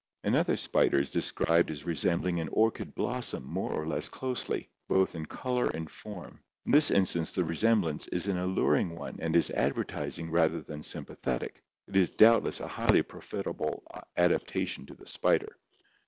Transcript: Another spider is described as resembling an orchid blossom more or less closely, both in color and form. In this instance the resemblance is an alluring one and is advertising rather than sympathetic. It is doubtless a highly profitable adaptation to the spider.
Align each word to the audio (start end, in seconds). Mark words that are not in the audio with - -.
Another 0.23 0.57
spider 0.57 0.99
is 0.99 1.11
described 1.11 1.69
as 1.69 1.85
resembling 1.85 2.39
an 2.39 2.49
orchid 2.51 2.95
blossom 2.95 3.43
more 3.45 3.71
or 3.71 3.85
less 3.85 4.09
closely, 4.09 4.67
both 4.87 5.13
in 5.13 5.27
color 5.27 5.67
and 5.75 5.91
form. 5.91 6.39
In 6.65 6.71
this 6.71 6.89
instance 6.89 7.33
the 7.33 7.45
resemblance 7.45 8.07
is 8.07 8.25
an 8.25 8.37
alluring 8.39 8.95
one 8.95 9.17
and 9.19 9.35
is 9.35 9.51
advertising 9.51 10.31
rather 10.31 10.63
than 10.63 10.81
sympathetic. 10.81 11.61
It 11.87 11.95
is 11.95 12.09
doubtless 12.09 12.61
a 12.61 12.67
highly 12.67 13.03
profitable 13.03 13.83
adaptation 14.17 14.87
to 14.87 14.95
the 14.95 15.05
spider. 15.05 15.55